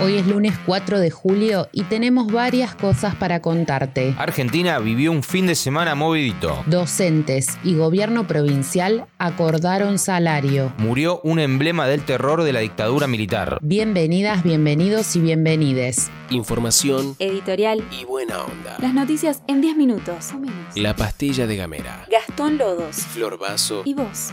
Hoy 0.00 0.16
es 0.16 0.26
lunes 0.26 0.54
4 0.66 0.98
de 0.98 1.10
julio 1.12 1.68
y 1.70 1.84
tenemos 1.84 2.26
varias 2.32 2.74
cosas 2.74 3.14
para 3.14 3.40
contarte. 3.40 4.12
Argentina 4.18 4.80
vivió 4.80 5.12
un 5.12 5.22
fin 5.22 5.46
de 5.46 5.54
semana 5.54 5.94
movidito. 5.94 6.64
Docentes 6.66 7.58
y 7.62 7.76
gobierno 7.76 8.26
provincial 8.26 9.06
acordaron 9.18 10.00
salario. 10.00 10.72
Murió 10.78 11.20
un 11.22 11.38
emblema 11.38 11.86
del 11.86 12.02
terror 12.04 12.42
de 12.42 12.52
la 12.52 12.60
dictadura 12.60 13.06
militar. 13.06 13.58
Bienvenidas, 13.62 14.42
bienvenidos 14.42 15.14
y 15.14 15.20
bienvenides. 15.20 16.10
Información 16.30 17.14
Editorial. 17.20 17.84
y 17.92 18.04
buena 18.04 18.42
onda. 18.42 18.76
Las 18.80 18.94
noticias 18.94 19.42
en 19.46 19.60
10 19.60 19.76
minutos 19.76 20.32
o 20.32 20.38
menos. 20.38 20.76
La 20.76 20.96
pastilla 20.96 21.46
de 21.46 21.54
Gamera. 21.56 22.04
Gastón 22.10 22.58
Lodos. 22.58 22.96
Flor 22.96 23.38
Vaso. 23.38 23.82
¿Y 23.84 23.94
vos? 23.94 24.32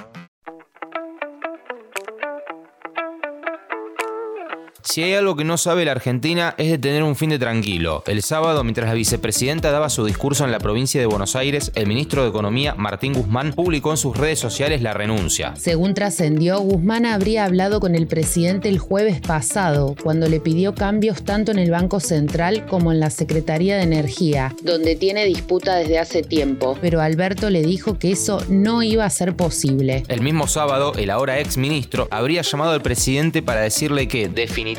Si 4.84 5.04
hay 5.04 5.14
algo 5.14 5.36
que 5.36 5.44
no 5.44 5.58
sabe 5.58 5.86
la 5.86 5.92
Argentina 5.92 6.56
es 6.58 6.72
de 6.72 6.78
tener 6.80 7.04
un 7.04 7.16
fin 7.16 7.30
de 7.30 7.38
tranquilo. 7.38 8.04
El 8.08 8.24
sábado, 8.24 8.64
mientras 8.64 8.88
la 8.88 8.96
vicepresidenta 8.96 9.72
daba 9.72 9.90
su 9.90 10.06
discurso 10.06 10.44
en 10.44 10.52
la 10.52 10.60
provincia 10.60 11.00
de 11.00 11.06
Buenos 11.06 11.36
Aires, 11.36 11.72
el 11.76 11.86
ministro 11.86 12.24
de 12.24 12.30
Economía, 12.30 12.74
Martín 12.76 13.14
Guzmán, 13.14 13.54
publicó 13.54 13.92
en 13.92 13.98
sus 13.98 14.18
redes 14.18 14.40
sociales 14.40 14.82
la 14.82 14.94
renuncia. 14.94 15.54
Según 15.56 15.94
trascendió, 15.94 16.60
Guzmán 16.60 17.06
habría 17.06 17.46
hablado 17.46 17.80
con 17.80 17.94
el 17.96 18.08
presidente 18.08 18.70
el 18.70 18.80
jueves 18.80 19.22
pasado, 19.22 19.96
cuando 20.02 20.28
le 20.28 20.40
pidió 20.40 20.74
cambios 20.74 21.24
tanto 21.24 21.52
en 21.52 21.60
el 21.60 21.70
Banco 21.70 22.00
Central 22.00 22.66
como 22.66 22.92
en 22.92 23.00
la 23.00 23.12
Secretaría 23.12 23.78
de 23.78 23.84
Energía, 23.84 24.56
donde 24.64 24.96
tiene 24.96 25.26
disputa 25.26 25.76
desde 25.76 26.00
hace 26.00 26.24
tiempo. 26.24 26.78
Pero 26.82 27.02
Alberto 27.02 27.52
le 27.52 27.62
dijo 27.62 28.00
que 28.00 28.12
eso 28.12 28.44
no 28.50 28.82
iba 28.82 29.06
a 29.06 29.10
ser 29.12 29.36
posible. 29.36 30.04
El 30.08 30.22
mismo 30.22 30.48
sábado, 30.48 30.94
el 30.98 31.12
ahora 31.12 31.40
ex 31.40 31.58
ministro 31.58 32.08
habría 32.10 32.42
llamado 32.42 32.72
al 32.72 32.82
presidente 32.82 33.44
para 33.44 33.62
decirle 33.62 34.08
que 34.08 34.28
definitivamente 34.28 34.71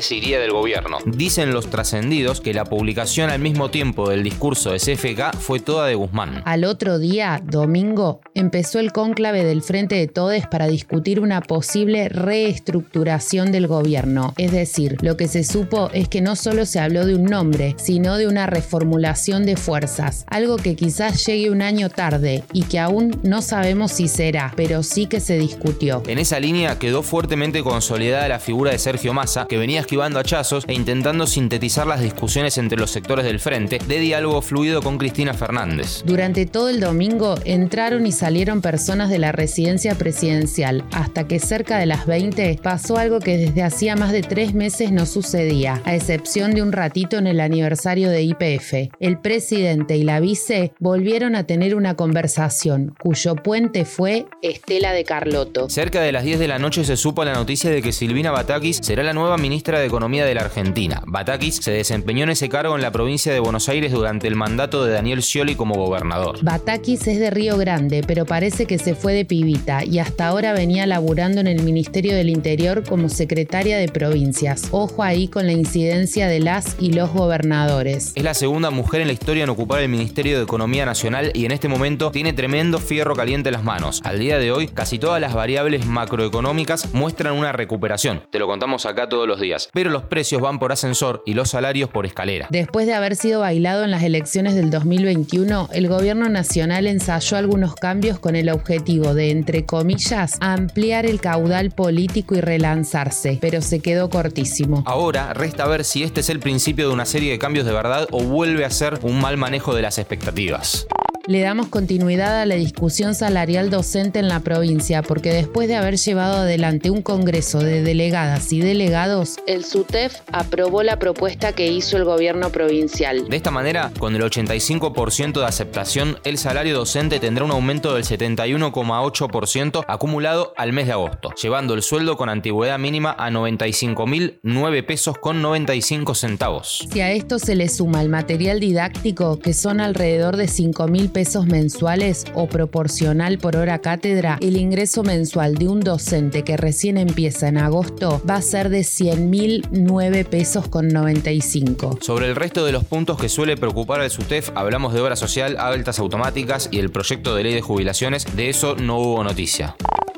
se 0.00 0.14
iría 0.16 0.38
del 0.38 0.52
gobierno. 0.52 0.98
Dicen 1.06 1.52
los 1.52 1.68
trascendidos 1.68 2.40
que 2.40 2.54
la 2.54 2.64
publicación 2.64 3.30
al 3.30 3.38
mismo 3.38 3.70
tiempo 3.70 4.08
del 4.08 4.22
discurso 4.22 4.72
de 4.72 4.78
CFK 4.78 5.36
fue 5.38 5.60
toda 5.60 5.86
de 5.86 5.94
Guzmán. 5.94 6.42
Al 6.44 6.64
otro 6.64 6.98
día, 6.98 7.40
domingo, 7.44 8.20
empezó 8.34 8.78
el 8.78 8.92
cónclave 8.92 9.44
del 9.44 9.62
Frente 9.62 9.94
de 9.96 10.08
Todes 10.08 10.46
para 10.46 10.66
discutir 10.66 11.20
una 11.20 11.40
posible 11.40 12.08
reestructuración 12.08 13.52
del 13.52 13.66
gobierno. 13.66 14.34
Es 14.36 14.52
decir, 14.52 14.96
lo 15.02 15.16
que 15.16 15.28
se 15.28 15.44
supo 15.44 15.90
es 15.92 16.08
que 16.08 16.20
no 16.20 16.36
solo 16.36 16.66
se 16.66 16.80
habló 16.80 17.06
de 17.06 17.14
un 17.14 17.24
nombre, 17.24 17.74
sino 17.78 18.16
de 18.16 18.26
una 18.26 18.46
reformulación 18.46 19.46
de 19.46 19.56
fuerzas, 19.56 20.24
algo 20.28 20.56
que 20.56 20.76
quizás 20.76 21.24
llegue 21.26 21.50
un 21.50 21.62
año 21.62 21.88
tarde 21.88 22.44
y 22.52 22.62
que 22.62 22.78
aún 22.78 23.20
no 23.22 23.42
sabemos 23.42 23.92
si 23.92 24.08
será, 24.08 24.52
pero 24.56 24.82
sí 24.82 25.06
que 25.06 25.20
se 25.20 25.38
discutió. 25.38 26.02
En 26.06 26.18
esa 26.18 26.40
línea 26.40 26.78
quedó 26.78 27.02
fuertemente 27.02 27.62
consolidada 27.62 28.28
la 28.28 28.40
figura 28.40 28.70
de 28.70 28.78
Sergio 28.78 29.12
Massa, 29.12 29.33
que 29.48 29.58
venía 29.58 29.80
esquivando 29.80 30.20
hachazos 30.20 30.64
e 30.68 30.74
intentando 30.74 31.26
sintetizar 31.26 31.86
las 31.86 32.00
discusiones 32.00 32.56
entre 32.58 32.78
los 32.78 32.90
sectores 32.90 33.24
del 33.24 33.40
frente 33.40 33.78
de 33.86 33.98
diálogo 33.98 34.40
fluido 34.42 34.80
con 34.80 34.96
Cristina 34.96 35.34
Fernández. 35.34 36.02
Durante 36.06 36.46
todo 36.46 36.68
el 36.68 36.80
domingo 36.80 37.34
entraron 37.44 38.06
y 38.06 38.12
salieron 38.12 38.60
personas 38.60 39.10
de 39.10 39.18
la 39.18 39.32
residencia 39.32 39.96
presidencial, 39.96 40.84
hasta 40.92 41.26
que 41.26 41.40
cerca 41.40 41.78
de 41.78 41.86
las 41.86 42.06
20 42.06 42.60
pasó 42.62 42.96
algo 42.96 43.18
que 43.18 43.36
desde 43.36 43.62
hacía 43.62 43.96
más 43.96 44.12
de 44.12 44.22
tres 44.22 44.54
meses 44.54 44.92
no 44.92 45.04
sucedía, 45.06 45.82
a 45.84 45.94
excepción 45.94 46.54
de 46.54 46.62
un 46.62 46.72
ratito 46.72 47.18
en 47.18 47.26
el 47.26 47.40
aniversario 47.40 48.10
de 48.10 48.22
IPF. 48.22 48.92
El 49.00 49.18
presidente 49.18 49.96
y 49.96 50.04
la 50.04 50.20
vice 50.20 50.72
volvieron 50.78 51.34
a 51.34 51.44
tener 51.44 51.74
una 51.74 51.94
conversación, 51.96 52.94
cuyo 53.02 53.34
puente 53.34 53.84
fue 53.84 54.26
Estela 54.42 54.92
de 54.92 55.04
Carlotto. 55.04 55.68
Cerca 55.68 56.00
de 56.00 56.12
las 56.12 56.24
10 56.24 56.38
de 56.38 56.48
la 56.48 56.58
noche 56.58 56.84
se 56.84 56.96
supo 56.96 57.24
la 57.24 57.34
noticia 57.34 57.70
de 57.70 57.82
que 57.82 57.92
Silvina 57.92 58.30
Batakis 58.30 58.80
será 58.82 59.02
la 59.02 59.12
nueva 59.12 59.23
ministra 59.36 59.78
de 59.78 59.86
Economía 59.86 60.24
de 60.24 60.34
la 60.34 60.42
Argentina. 60.42 61.02
Batakis 61.06 61.56
se 61.56 61.72
desempeñó 61.72 62.24
en 62.24 62.30
ese 62.30 62.48
cargo 62.48 62.76
en 62.76 62.82
la 62.82 62.92
provincia 62.92 63.32
de 63.32 63.40
Buenos 63.40 63.68
Aires 63.68 63.92
durante 63.92 64.28
el 64.28 64.36
mandato 64.36 64.84
de 64.84 64.92
Daniel 64.92 65.22
Scioli 65.22 65.54
como 65.54 65.74
gobernador. 65.74 66.38
Batakis 66.42 67.06
es 67.06 67.18
de 67.18 67.30
Río 67.30 67.56
Grande, 67.56 68.02
pero 68.06 68.24
parece 68.24 68.66
que 68.66 68.78
se 68.78 68.94
fue 68.94 69.12
de 69.14 69.24
pibita 69.24 69.84
y 69.84 69.98
hasta 69.98 70.28
ahora 70.28 70.52
venía 70.52 70.86
laburando 70.86 71.40
en 71.40 71.46
el 71.46 71.62
Ministerio 71.62 72.14
del 72.14 72.30
Interior 72.30 72.84
como 72.84 73.08
secretaria 73.08 73.78
de 73.78 73.88
provincias. 73.88 74.68
Ojo 74.70 75.02
ahí 75.02 75.28
con 75.28 75.46
la 75.46 75.52
incidencia 75.52 76.28
de 76.28 76.40
las 76.40 76.76
y 76.78 76.92
los 76.92 77.12
gobernadores. 77.12 78.12
Es 78.14 78.22
la 78.24 78.34
segunda 78.34 78.70
mujer 78.70 79.00
en 79.00 79.08
la 79.08 79.12
historia 79.12 79.44
en 79.44 79.50
ocupar 79.50 79.80
el 79.80 79.88
Ministerio 79.88 80.36
de 80.36 80.44
Economía 80.44 80.86
Nacional 80.86 81.30
y 81.34 81.44
en 81.44 81.52
este 81.52 81.68
momento 81.68 82.10
tiene 82.10 82.32
tremendo 82.32 82.78
fierro 82.78 83.14
caliente 83.14 83.48
en 83.48 83.54
las 83.54 83.64
manos. 83.64 84.00
Al 84.04 84.18
día 84.18 84.38
de 84.38 84.52
hoy, 84.52 84.68
casi 84.68 84.98
todas 84.98 85.20
las 85.20 85.34
variables 85.34 85.86
macroeconómicas 85.86 86.92
muestran 86.94 87.34
una 87.34 87.52
recuperación. 87.52 88.22
Te 88.30 88.38
lo 88.38 88.46
contamos 88.46 88.86
acá 88.86 89.08
todos 89.14 89.28
los 89.28 89.40
días. 89.40 89.68
Pero 89.72 89.90
los 89.90 90.02
precios 90.02 90.42
van 90.42 90.58
por 90.58 90.72
ascensor 90.72 91.22
y 91.24 91.34
los 91.34 91.50
salarios 91.50 91.88
por 91.88 92.04
escalera. 92.04 92.48
Después 92.50 92.86
de 92.86 92.94
haber 92.94 93.14
sido 93.14 93.40
bailado 93.40 93.84
en 93.84 93.92
las 93.92 94.02
elecciones 94.02 94.56
del 94.56 94.70
2021, 94.70 95.68
el 95.72 95.88
gobierno 95.88 96.28
nacional 96.28 96.88
ensayó 96.88 97.36
algunos 97.36 97.76
cambios 97.76 98.18
con 98.18 98.34
el 98.34 98.48
objetivo 98.48 99.14
de, 99.14 99.30
entre 99.30 99.64
comillas, 99.64 100.36
ampliar 100.40 101.06
el 101.06 101.20
caudal 101.20 101.70
político 101.70 102.34
y 102.34 102.40
relanzarse, 102.40 103.38
pero 103.40 103.62
se 103.62 103.78
quedó 103.78 104.10
cortísimo. 104.10 104.82
Ahora 104.84 105.32
resta 105.32 105.66
ver 105.68 105.84
si 105.84 106.02
este 106.02 106.20
es 106.20 106.28
el 106.28 106.40
principio 106.40 106.88
de 106.88 106.94
una 106.94 107.06
serie 107.06 107.30
de 107.30 107.38
cambios 107.38 107.66
de 107.66 107.72
verdad 107.72 108.08
o 108.10 108.22
vuelve 108.24 108.64
a 108.64 108.70
ser 108.70 108.98
un 109.02 109.20
mal 109.20 109.36
manejo 109.36 109.74
de 109.74 109.82
las 109.82 109.98
expectativas. 109.98 110.88
Le 111.26 111.40
damos 111.40 111.68
continuidad 111.68 112.42
a 112.42 112.44
la 112.44 112.56
discusión 112.56 113.14
salarial 113.14 113.70
docente 113.70 114.18
en 114.18 114.28
la 114.28 114.40
provincia 114.40 115.00
porque 115.00 115.32
después 115.32 115.68
de 115.68 115.76
haber 115.76 115.96
llevado 115.96 116.36
adelante 116.36 116.90
un 116.90 117.00
congreso 117.00 117.60
de 117.60 117.82
delegadas 117.82 118.52
y 118.52 118.60
delegados, 118.60 119.38
el 119.46 119.64
SUTEF 119.64 120.20
aprobó 120.32 120.82
la 120.82 120.98
propuesta 120.98 121.54
que 121.54 121.72
hizo 121.72 121.96
el 121.96 122.04
gobierno 122.04 122.50
provincial. 122.50 123.26
De 123.26 123.36
esta 123.38 123.50
manera, 123.50 123.90
con 123.98 124.14
el 124.14 124.20
85% 124.20 125.40
de 125.40 125.46
aceptación, 125.46 126.18
el 126.24 126.36
salario 126.36 126.76
docente 126.76 127.18
tendrá 127.20 127.46
un 127.46 127.52
aumento 127.52 127.94
del 127.94 128.04
71,8% 128.04 129.82
acumulado 129.88 130.52
al 130.58 130.74
mes 130.74 130.88
de 130.88 130.92
agosto, 130.92 131.30
llevando 131.42 131.72
el 131.72 131.80
sueldo 131.80 132.18
con 132.18 132.28
antigüedad 132.28 132.78
mínima 132.78 133.16
a 133.18 133.30
95.009 133.30 134.84
pesos 134.84 135.16
con 135.16 135.40
95 135.40 136.14
centavos. 136.14 136.86
Si 136.92 137.00
a 137.00 137.12
esto 137.12 137.38
se 137.38 137.54
le 137.54 137.70
suma 137.70 138.02
el 138.02 138.10
material 138.10 138.60
didáctico, 138.60 139.38
que 139.38 139.54
son 139.54 139.80
alrededor 139.80 140.36
de 140.36 140.48
5 140.48 140.86
mil 140.88 141.13
pesos 141.14 141.46
mensuales 141.46 142.26
o 142.34 142.46
proporcional 142.46 143.38
por 143.38 143.56
hora 143.56 143.78
cátedra, 143.78 144.36
el 144.42 144.58
ingreso 144.58 145.02
mensual 145.02 145.54
de 145.54 145.68
un 145.68 145.80
docente 145.80 146.42
que 146.42 146.58
recién 146.58 146.98
empieza 146.98 147.48
en 147.48 147.56
agosto 147.56 148.20
va 148.28 148.34
a 148.34 148.42
ser 148.42 148.68
de 148.68 148.84
100 148.84 149.30
mil 149.30 149.66
9 149.70 150.26
pesos 150.26 150.68
con 150.68 150.88
95. 150.88 152.00
Sobre 152.02 152.26
el 152.28 152.36
resto 152.36 152.66
de 152.66 152.72
los 152.72 152.84
puntos 152.84 153.18
que 153.18 153.30
suele 153.30 153.56
preocupar 153.56 154.02
al 154.02 154.10
SUTEF, 154.10 154.50
hablamos 154.54 154.92
de 154.92 155.00
obra 155.00 155.16
social, 155.16 155.56
altas 155.58 155.98
automáticas 155.98 156.68
y 156.70 156.80
el 156.80 156.90
proyecto 156.90 157.34
de 157.34 157.44
ley 157.44 157.54
de 157.54 157.62
jubilaciones, 157.62 158.36
de 158.36 158.50
eso 158.50 158.74
no 158.76 158.98
hubo 158.98 159.24
noticia. 159.24 159.76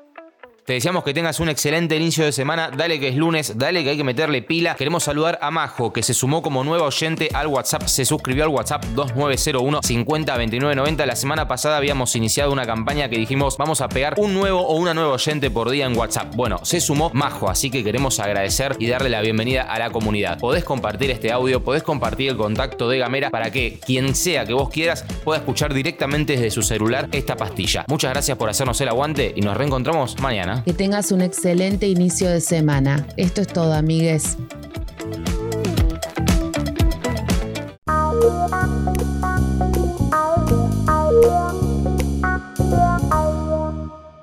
Te 0.66 0.72
deseamos 0.72 1.04
que 1.04 1.14
tengas 1.14 1.38
un 1.38 1.48
excelente 1.48 1.94
inicio 1.94 2.24
de 2.24 2.32
semana. 2.32 2.72
Dale 2.76 2.98
que 2.98 3.06
es 3.06 3.14
lunes, 3.14 3.56
dale 3.56 3.84
que 3.84 3.90
hay 3.90 3.96
que 3.96 4.02
meterle 4.02 4.42
pila. 4.42 4.74
Queremos 4.74 5.04
saludar 5.04 5.38
a 5.40 5.52
Majo, 5.52 5.92
que 5.92 6.02
se 6.02 6.12
sumó 6.12 6.42
como 6.42 6.64
nueva 6.64 6.86
oyente 6.88 7.28
al 7.32 7.46
WhatsApp. 7.46 7.82
Se 7.86 8.04
suscribió 8.04 8.42
al 8.42 8.48
WhatsApp 8.48 8.84
2901 8.86 9.80
502990. 9.80 11.06
La 11.06 11.14
semana 11.14 11.46
pasada 11.46 11.76
habíamos 11.76 12.16
iniciado 12.16 12.50
una 12.50 12.66
campaña 12.66 13.08
que 13.08 13.16
dijimos 13.16 13.56
vamos 13.58 13.80
a 13.80 13.88
pegar 13.88 14.14
un 14.16 14.34
nuevo 14.34 14.60
o 14.60 14.74
una 14.74 14.92
nueva 14.92 15.12
oyente 15.12 15.52
por 15.52 15.70
día 15.70 15.86
en 15.86 15.96
WhatsApp. 15.96 16.34
Bueno, 16.34 16.58
se 16.64 16.80
sumó 16.80 17.12
Majo, 17.14 17.48
así 17.48 17.70
que 17.70 17.84
queremos 17.84 18.18
agradecer 18.18 18.74
y 18.80 18.88
darle 18.88 19.08
la 19.08 19.20
bienvenida 19.20 19.62
a 19.72 19.78
la 19.78 19.90
comunidad. 19.90 20.40
Podés 20.40 20.64
compartir 20.64 21.12
este 21.12 21.30
audio, 21.30 21.62
podés 21.62 21.84
compartir 21.84 22.30
el 22.30 22.36
contacto 22.36 22.88
de 22.88 22.98
Gamera 22.98 23.30
para 23.30 23.52
que 23.52 23.78
quien 23.86 24.16
sea 24.16 24.44
que 24.44 24.52
vos 24.52 24.68
quieras 24.70 25.04
pueda 25.22 25.38
escuchar 25.38 25.72
directamente 25.72 26.32
desde 26.32 26.50
su 26.50 26.62
celular 26.62 27.08
esta 27.12 27.36
pastilla. 27.36 27.84
Muchas 27.86 28.10
gracias 28.10 28.36
por 28.36 28.50
hacernos 28.50 28.80
el 28.80 28.88
aguante 28.88 29.32
y 29.36 29.42
nos 29.42 29.56
reencontramos 29.56 30.18
mañana. 30.18 30.55
Que 30.64 30.72
tengas 30.72 31.12
un 31.12 31.20
excelente 31.20 31.88
inicio 31.88 32.28
de 32.28 32.40
semana. 32.40 33.06
Esto 33.16 33.40
es 33.40 33.48
todo, 33.48 33.72
amigues. 33.72 34.36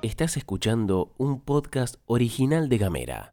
Estás 0.02 0.36
escuchando 0.36 1.12
un 1.18 1.40
podcast 1.40 1.96
original 2.06 2.68
de 2.68 2.78
Gamera. 2.78 3.32